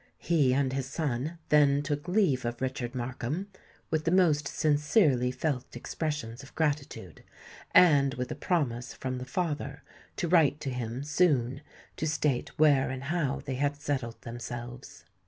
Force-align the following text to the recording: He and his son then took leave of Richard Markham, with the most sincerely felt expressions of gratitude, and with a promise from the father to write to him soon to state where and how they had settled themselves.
He 0.17 0.51
and 0.51 0.73
his 0.73 0.87
son 0.87 1.37
then 1.49 1.83
took 1.83 2.07
leave 2.07 2.43
of 2.43 2.59
Richard 2.59 2.95
Markham, 2.95 3.49
with 3.91 4.03
the 4.03 4.09
most 4.09 4.47
sincerely 4.47 5.29
felt 5.29 5.75
expressions 5.75 6.41
of 6.41 6.55
gratitude, 6.55 7.23
and 7.69 8.15
with 8.15 8.31
a 8.31 8.35
promise 8.35 8.95
from 8.95 9.19
the 9.19 9.25
father 9.25 9.83
to 10.15 10.27
write 10.27 10.59
to 10.61 10.71
him 10.71 11.03
soon 11.03 11.61
to 11.97 12.07
state 12.07 12.49
where 12.57 12.89
and 12.89 13.03
how 13.13 13.41
they 13.45 13.53
had 13.53 13.75
settled 13.75 14.19
themselves. 14.23 15.05